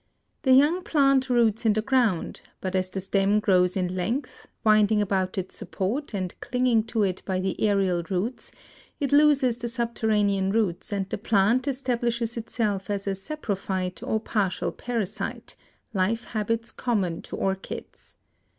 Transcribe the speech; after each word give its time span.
The 0.41 0.53
young 0.53 0.81
plant 0.81 1.29
roots 1.29 1.63
in 1.63 1.73
the 1.73 1.81
ground, 1.83 2.41
but 2.59 2.73
as 2.73 2.89
the 2.89 2.99
stem 2.99 3.39
grows 3.39 3.77
in 3.77 3.95
length, 3.95 4.47
winding 4.63 4.99
about 4.99 5.37
its 5.37 5.55
support 5.55 6.15
and 6.15 6.33
clinging 6.39 6.85
to 6.85 7.03
it 7.03 7.21
by 7.23 7.39
the 7.39 7.61
aerial 7.61 8.01
roots, 8.09 8.51
it 8.99 9.11
loses 9.11 9.59
the 9.59 9.67
subterranean 9.69 10.49
roots 10.51 10.91
and 10.91 11.07
the 11.07 11.19
plant 11.19 11.67
establishes 11.67 12.35
itself 12.35 12.89
as 12.89 13.05
a 13.05 13.13
saprophyte 13.13 14.01
or 14.01 14.19
partial 14.19 14.71
parasite, 14.71 15.55
life 15.93 16.23
habits 16.23 16.71
common 16.71 17.21
to 17.21 17.35
orchids. 17.35 18.15